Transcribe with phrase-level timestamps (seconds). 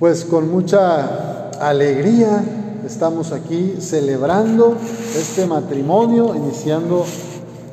[0.00, 2.42] Pues con mucha alegría
[2.86, 4.74] estamos aquí celebrando
[5.14, 7.04] este matrimonio, iniciando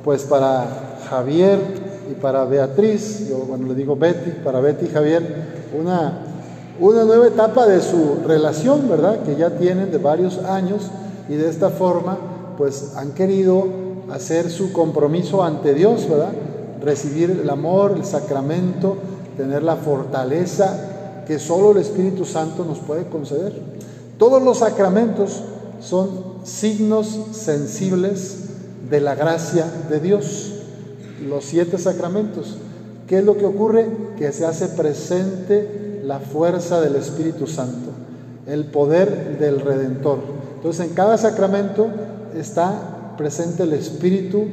[0.03, 1.57] pues para Javier
[2.11, 6.19] y para Beatriz, yo bueno le digo Betty, para Betty y Javier, una,
[6.81, 9.23] una nueva etapa de su relación, ¿verdad?
[9.23, 10.91] Que ya tienen de varios años
[11.29, 12.17] y de esta forma
[12.57, 13.69] pues han querido
[14.11, 16.33] hacer su compromiso ante Dios, ¿verdad?
[16.81, 18.97] Recibir el amor, el sacramento,
[19.37, 20.86] tener la fortaleza
[21.27, 23.53] que solo el Espíritu Santo nos puede conceder.
[24.17, 25.43] Todos los sacramentos
[25.81, 26.09] son
[26.43, 28.45] signos sensibles
[28.89, 30.53] de la gracia de Dios.
[31.27, 32.55] Los siete sacramentos.
[33.07, 33.87] ¿Qué es lo que ocurre?
[34.17, 37.91] Que se hace presente la fuerza del Espíritu Santo,
[38.47, 40.19] el poder del Redentor.
[40.55, 41.87] Entonces en cada sacramento
[42.37, 44.45] está presente el Espíritu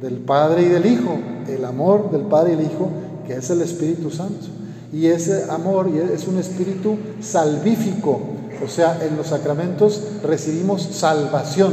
[0.00, 1.16] del Padre y del Hijo,
[1.48, 2.88] el amor del Padre y el Hijo,
[3.26, 4.46] que es el Espíritu Santo.
[4.92, 8.20] Y ese amor es un espíritu salvífico,
[8.62, 11.72] o sea, en los sacramentos recibimos salvación,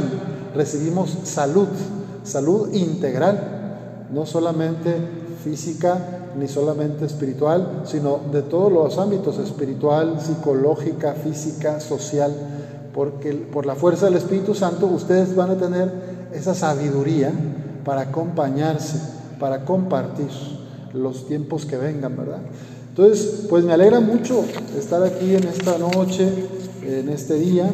[0.54, 1.68] recibimos salud,
[2.24, 4.96] salud integral, no solamente
[5.44, 5.98] física
[6.38, 12.32] ni solamente espiritual, sino de todos los ámbitos, espiritual, psicológica, física, social,
[12.94, 15.92] porque por la fuerza del Espíritu Santo ustedes van a tener
[16.32, 17.32] esa sabiduría
[17.84, 18.98] para acompañarse,
[19.38, 20.28] para compartir
[20.92, 22.40] los tiempos que vengan, ¿verdad?
[22.90, 24.44] Entonces, pues me alegra mucho
[24.76, 26.28] estar aquí en esta noche,
[26.82, 27.70] en este día,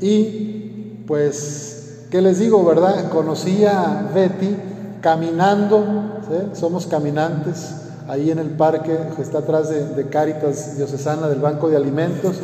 [0.00, 3.10] y pues, ¿qué les digo, verdad?
[3.10, 4.56] Conocí a Betty
[5.00, 6.20] caminando,
[6.54, 7.74] somos caminantes,
[8.06, 12.36] ahí en el parque que está atrás de, de Caritas Diocesana del Banco de Alimentos,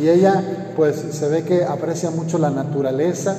[0.00, 3.36] y ella pues se ve que aprecia mucho la naturaleza,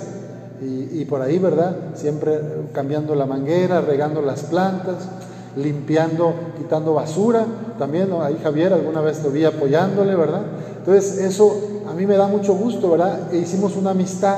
[0.62, 1.74] y, y por ahí, ¿verdad?
[1.96, 2.38] Siempre
[2.74, 5.08] cambiando la manguera, regando las plantas
[5.56, 7.46] limpiando, quitando basura.
[7.78, 10.42] También ahí Javier alguna vez lo vi apoyándole, ¿verdad?
[10.78, 13.34] Entonces eso a mí me da mucho gusto, ¿verdad?
[13.34, 14.38] E hicimos una amistad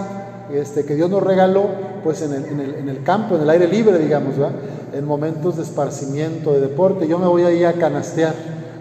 [0.54, 1.66] este, que Dios nos regaló
[2.04, 4.56] pues en el, en, el, en el, campo, en el aire libre, digamos, ¿verdad?
[4.94, 7.08] En momentos de esparcimiento, de deporte.
[7.08, 8.34] Yo me voy ahí a canastear,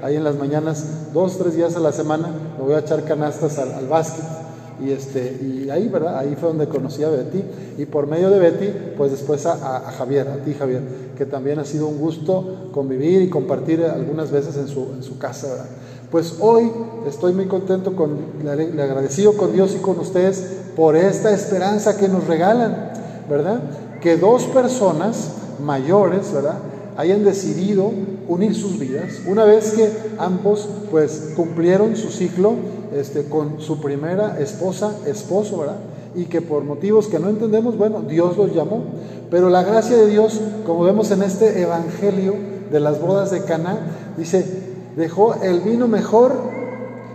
[0.02, 3.58] ahí en las mañanas, dos, tres días a la semana, me voy a echar canastas
[3.58, 4.45] al, al básquet.
[4.84, 6.18] Y, este, y ahí, ¿verdad?
[6.18, 7.42] Ahí fue donde conocí a Betty.
[7.78, 10.82] Y por medio de Betty, pues después a, a Javier, a ti Javier,
[11.16, 15.18] que también ha sido un gusto convivir y compartir algunas veces en su, en su
[15.18, 15.66] casa.
[16.10, 16.70] Pues hoy
[17.08, 20.44] estoy muy contento, con, le, le agradecido con Dios y con ustedes
[20.76, 22.92] por esta esperanza que nos regalan,
[23.28, 23.60] ¿verdad?
[24.00, 25.32] Que dos personas
[25.64, 26.58] mayores, ¿verdad?
[26.96, 27.92] Hayan decidido
[28.28, 32.54] unir sus vidas, una vez que ambos pues cumplieron su ciclo
[32.94, 35.78] este, con su primera esposa, esposo, ¿verdad?
[36.14, 38.84] Y que por motivos que no entendemos, bueno, Dios los llamó.
[39.30, 42.34] Pero la gracia de Dios, como vemos en este evangelio
[42.70, 43.78] de las bodas de Caná,
[44.16, 44.44] dice,
[44.96, 46.32] dejó el vino mejor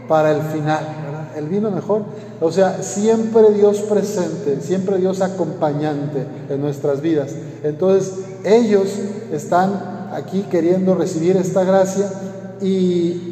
[0.07, 1.37] para el final, ¿verdad?
[1.37, 2.03] El vino mejor.
[2.41, 7.33] O sea, siempre Dios presente, siempre Dios acompañante en nuestras vidas.
[7.63, 8.13] Entonces,
[8.43, 8.89] ellos
[9.31, 12.09] están aquí queriendo recibir esta gracia
[12.61, 13.31] y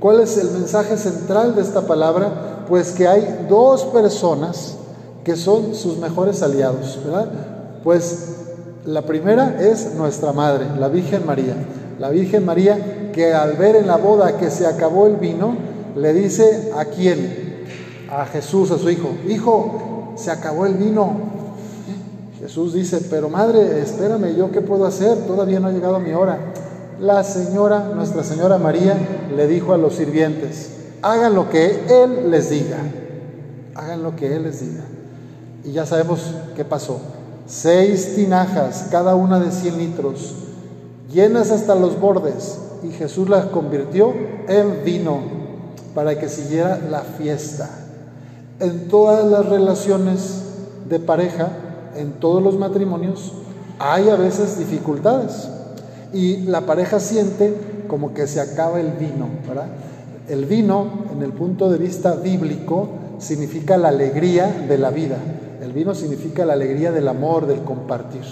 [0.00, 2.64] ¿Cuál es el mensaje central de esta palabra?
[2.70, 4.76] Pues que hay dos personas
[5.24, 7.30] que son sus mejores aliados, ¿verdad?
[7.84, 8.36] Pues
[8.86, 11.54] la primera es nuestra madre, la Virgen María.
[11.98, 15.54] La Virgen María que al ver en la boda que se acabó el vino,
[15.94, 17.66] le dice a quién?
[18.10, 21.39] A Jesús, a su hijo, hijo, se acabó el vino.
[22.50, 25.18] Jesús dice, pero madre, espérame, ¿yo qué puedo hacer?
[25.18, 26.36] Todavía no ha llegado mi hora
[27.00, 28.94] la señora, Nuestra Señora María,
[29.34, 32.78] le dijo a los sirvientes, hagan lo que Él les diga,
[33.74, 34.82] hagan lo que Él les diga.
[35.64, 36.20] Y ya sabemos
[36.56, 37.00] qué pasó.
[37.46, 40.34] Seis tinajas, cada una de 100 litros,
[41.10, 44.12] llenas hasta los bordes, y Jesús las convirtió
[44.46, 45.20] en vino
[45.94, 47.70] para que siguiera la fiesta.
[48.58, 50.42] En todas las relaciones
[50.88, 51.48] de pareja,
[51.96, 53.32] en todos los matrimonios,
[53.78, 55.48] hay a veces dificultades
[56.12, 57.54] y la pareja siente
[57.88, 59.66] como que se acaba el vino, ¿verdad?
[60.28, 62.88] El vino, en el punto de vista bíblico,
[63.18, 65.16] significa la alegría de la vida.
[65.60, 68.22] El vino significa la alegría del amor, del compartir,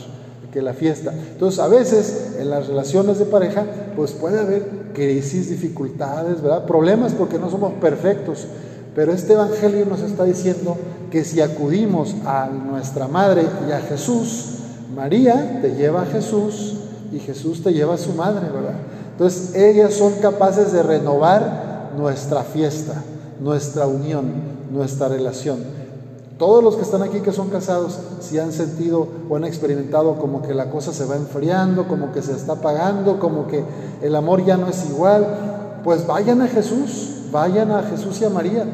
[0.52, 1.12] que la fiesta.
[1.12, 3.64] Entonces, a veces en las relaciones de pareja,
[3.96, 4.62] pues puede haber
[4.94, 6.66] crisis, dificultades, ¿verdad?
[6.66, 8.46] Problemas porque no somos perfectos.
[8.94, 10.76] Pero este evangelio nos está diciendo
[11.10, 14.54] que si acudimos a nuestra madre y a Jesús,
[14.94, 16.78] María te lleva a Jesús,
[17.12, 18.74] y Jesús te lleva a su madre, ¿verdad?
[19.12, 23.02] Entonces ellas son capaces de renovar nuestra fiesta,
[23.40, 24.26] nuestra unión,
[24.70, 25.58] nuestra relación.
[26.38, 30.42] Todos los que están aquí que son casados, si han sentido o han experimentado como
[30.42, 33.64] que la cosa se va enfriando, como que se está apagando, como que
[34.02, 35.26] el amor ya no es igual,
[35.82, 38.64] pues vayan a Jesús, vayan a Jesús y a María,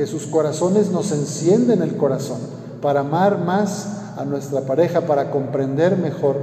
[0.00, 2.38] que sus corazones nos encienden el corazón
[2.80, 6.36] para amar más a nuestra pareja, para comprender mejor.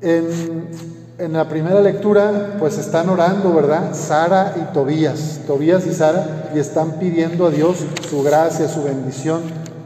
[0.00, 0.68] En,
[1.18, 3.92] en la primera lectura, pues están orando, ¿verdad?
[3.92, 7.78] Sara y Tobías, Tobías y Sara, y están pidiendo a Dios
[8.08, 9.40] su gracia, su bendición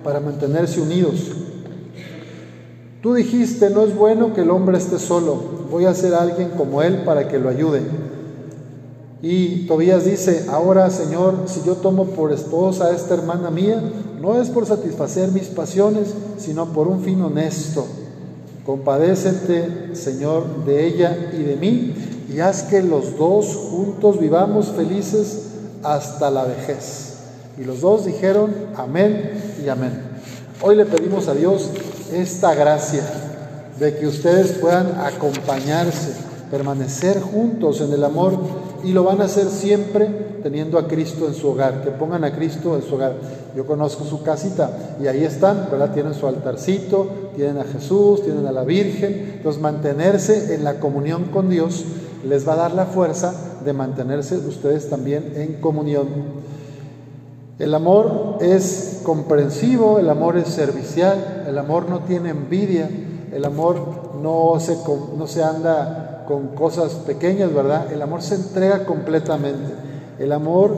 [0.05, 1.31] para mantenerse unidos.
[3.03, 6.51] Tú dijiste, no es bueno que el hombre esté solo, voy a hacer a alguien
[6.51, 7.81] como él para que lo ayude.
[9.23, 13.83] Y Tobías dice, ahora Señor, si yo tomo por esposa a esta hermana mía,
[14.21, 17.87] no es por satisfacer mis pasiones, sino por un fin honesto.
[18.67, 21.95] Compadécete, Señor, de ella y de mí,
[22.35, 25.45] y haz que los dos juntos vivamos felices
[25.83, 27.15] hasta la vejez.
[27.59, 29.93] Y los dos dijeron, amén y amén.
[30.61, 31.71] Hoy le pedimos a Dios
[32.13, 33.03] esta gracia
[33.79, 36.13] de que ustedes puedan acompañarse,
[36.51, 40.09] permanecer juntos en el amor y lo van a hacer siempre
[40.45, 43.15] teniendo a Cristo en su hogar, que pongan a Cristo en su hogar.
[43.57, 44.71] Yo conozco su casita
[45.03, 45.93] y ahí están, ¿verdad?
[45.93, 49.33] Tienen su altarcito, tienen a Jesús, tienen a la Virgen.
[49.39, 51.85] Entonces mantenerse en la comunión con Dios
[52.25, 53.35] les va a dar la fuerza
[53.65, 56.07] de mantenerse ustedes también en comunión.
[57.59, 62.89] El amor es comprensivo, el amor es servicial, el amor no tiene envidia,
[63.33, 63.81] el amor
[64.23, 64.77] no se,
[65.19, 67.93] no se anda con cosas pequeñas, ¿verdad?
[67.93, 69.73] El amor se entrega completamente.
[70.19, 70.77] El amor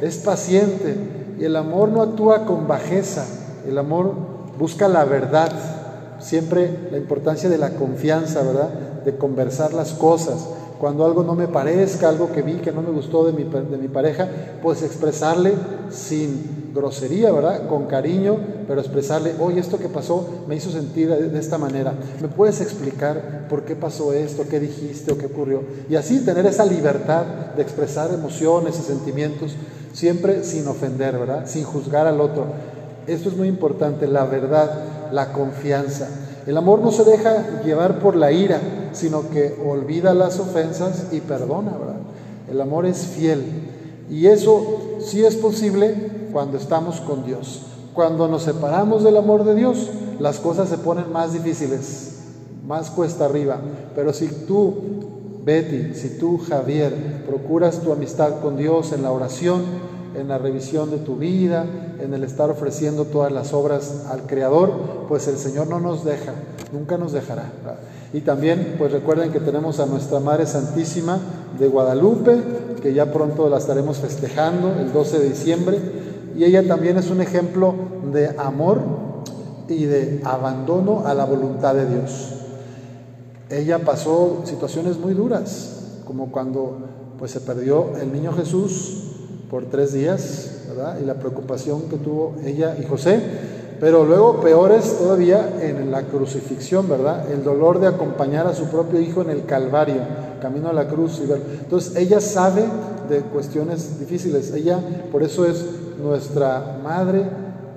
[0.00, 0.96] es paciente
[1.38, 3.24] y el amor no actúa con bajeza.
[3.66, 4.14] El amor
[4.58, 5.50] busca la verdad.
[6.18, 8.68] Siempre la importancia de la confianza, ¿verdad?
[9.04, 10.46] De conversar las cosas
[10.80, 13.76] cuando algo no me parezca, algo que vi que no me gustó de mi, de
[13.76, 14.26] mi pareja,
[14.62, 15.52] pues expresarle
[15.90, 17.68] sin grosería, ¿verdad?
[17.68, 21.92] Con cariño, pero expresarle, oye, esto que pasó me hizo sentir de, esta manera.
[22.22, 25.62] ¿Me puedes explicar por qué pasó esto, qué dijiste o qué ocurrió?
[25.90, 27.24] Y así tener esa libertad
[27.56, 29.56] de expresar emociones y sentimientos,
[29.92, 31.46] siempre sin ofender, ¿verdad?
[31.46, 32.46] Sin juzgar al otro.
[33.06, 36.08] Esto es muy importante, la verdad, la confianza.
[36.46, 38.60] El amor no se deja llevar por la ira,
[38.92, 42.00] sino que olvida las ofensas y perdona, ¿verdad?
[42.50, 43.44] El amor es fiel.
[44.10, 47.62] Y eso sí es posible cuando estamos con Dios.
[47.94, 52.18] Cuando nos separamos del amor de Dios, las cosas se ponen más difíciles,
[52.66, 53.58] más cuesta arriba.
[53.94, 54.74] Pero si tú,
[55.44, 59.62] Betty, si tú, Javier, procuras tu amistad con Dios en la oración,
[60.16, 61.66] en la revisión de tu vida,
[62.00, 64.72] en el estar ofreciendo todas las obras al Creador,
[65.08, 66.32] pues el Señor no nos deja,
[66.72, 67.50] nunca nos dejará.
[68.12, 71.18] Y también, pues recuerden que tenemos a nuestra Madre Santísima
[71.58, 72.36] de Guadalupe,
[72.82, 75.78] que ya pronto la estaremos festejando el 12 de diciembre,
[76.36, 77.74] y ella también es un ejemplo
[78.12, 78.80] de amor
[79.68, 82.34] y de abandono a la voluntad de Dios.
[83.48, 86.78] Ella pasó situaciones muy duras, como cuando
[87.18, 89.04] pues se perdió el niño Jesús
[89.50, 90.98] por tres días, ¿verdad?
[91.00, 93.20] Y la preocupación que tuvo ella y José,
[93.80, 97.32] pero luego peores todavía en la crucifixión, ¿verdad?
[97.32, 100.02] El dolor de acompañar a su propio hijo en el Calvario,
[100.40, 101.20] camino a la cruz.
[101.20, 102.62] Entonces ella sabe
[103.08, 104.78] de cuestiones difíciles, ella
[105.10, 105.64] por eso es
[106.02, 107.24] nuestra madre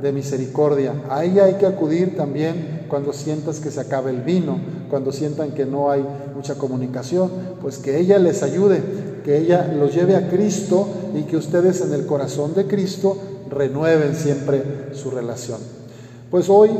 [0.01, 0.93] de misericordia.
[1.09, 4.57] A ella hay que acudir también cuando sientas que se acaba el vino,
[4.89, 8.81] cuando sientan que no hay mucha comunicación, pues que ella les ayude,
[9.23, 10.85] que ella los lleve a Cristo
[11.15, 13.17] y que ustedes en el corazón de Cristo
[13.49, 15.82] renueven siempre su relación.
[16.33, 16.71] Pues hoy,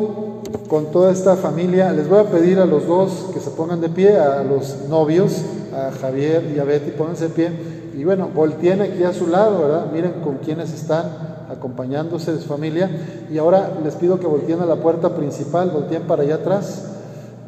[0.67, 3.89] con toda esta familia, les voy a pedir a los dos que se pongan de
[3.89, 7.51] pie, a los novios, a Javier y a Betty, pónganse de pie.
[7.95, 9.91] Y bueno, volteen aquí a su lado, ¿verdad?
[9.93, 11.05] Miren con quiénes están
[11.51, 12.89] acompañándose de su familia.
[13.31, 16.85] Y ahora les pido que volteen a la puerta principal, volteen para allá atrás.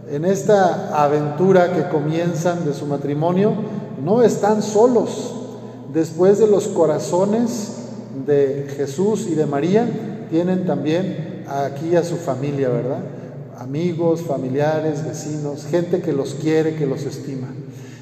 [0.07, 3.53] En esta aventura que comienzan de su matrimonio,
[4.03, 5.33] no están solos.
[5.91, 7.77] Después de los corazones
[8.27, 9.89] de Jesús y de María,
[10.29, 12.99] tienen también aquí a su familia, ¿verdad?
[13.57, 17.47] Amigos, familiares, vecinos, gente que los quiere, que los estima.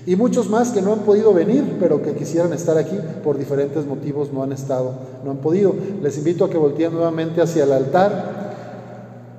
[0.05, 3.85] Y muchos más que no han podido venir, pero que quisieran estar aquí por diferentes
[3.85, 5.73] motivos no han estado, no han podido.
[6.01, 8.43] Les invito a que volteen nuevamente hacia el altar.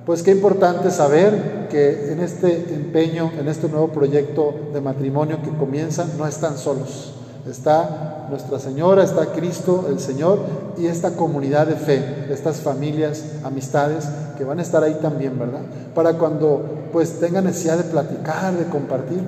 [0.06, 5.50] Pues qué importante saber que en este empeño, en este nuevo proyecto de matrimonio que
[5.50, 7.13] comienza, no están solos.
[7.48, 10.38] Está Nuestra Señora, está Cristo, el Señor,
[10.78, 14.06] y esta comunidad de fe, estas familias, amistades,
[14.38, 15.60] que van a estar ahí también, ¿verdad?
[15.94, 19.20] Para cuando pues tengan necesidad de platicar, de compartir.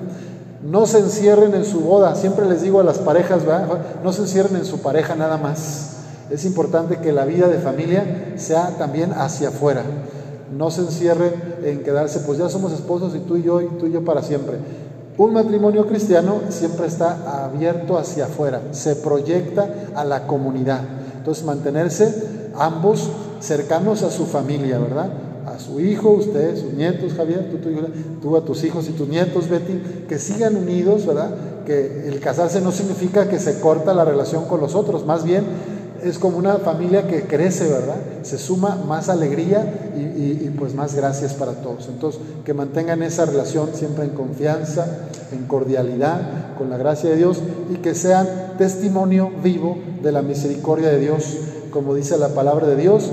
[0.63, 2.15] No se encierren en su boda.
[2.15, 3.43] Siempre les digo a las parejas,
[4.03, 5.97] no se encierren en su pareja nada más.
[6.31, 9.83] Es importante que la vida de familia sea también hacia afuera.
[10.57, 11.33] No se encierren
[11.65, 14.23] en quedarse, pues ya somos esposos y tú y yo y tú y yo para
[14.23, 14.59] siempre.
[15.19, 20.81] Un matrimonio cristiano siempre está abierto hacia afuera, se proyecta a la comunidad.
[21.17, 25.11] Entonces mantenerse ambos cercanos a su familia, ¿verdad?
[25.47, 27.59] A su hijo, usted, sus nietos, Javier, tú,
[28.21, 31.31] tú, a tus hijos y tus nietos, Betty, que sigan unidos, ¿verdad?
[31.65, 35.45] Que el casarse no significa que se corta la relación con los otros, más bien
[36.03, 37.97] es como una familia que crece, ¿verdad?
[38.23, 41.89] Se suma más alegría y, pues más gracias para todos.
[41.89, 44.87] Entonces, que mantengan esa relación siempre en confianza,
[45.33, 50.89] en cordialidad, con la gracia de Dios y que sean testimonio vivo de la misericordia
[50.89, 51.37] de Dios,
[51.71, 53.11] como dice la palabra de Dios,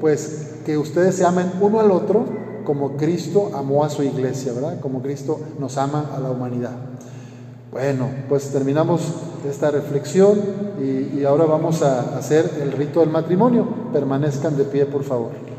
[0.00, 2.24] pues que ustedes se amen uno al otro
[2.64, 4.80] como Cristo amó a su iglesia, ¿verdad?
[4.80, 6.72] Como Cristo nos ama a la humanidad.
[7.70, 9.02] Bueno, pues terminamos
[9.46, 10.38] esta reflexión
[10.80, 13.66] y, ahora vamos a hacer el rito del matrimonio.
[13.92, 15.55] Permanezcan de pie, por favor.